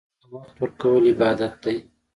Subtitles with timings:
[0.03, 1.75] مېلمه ته وخت ورکول عبادت دی.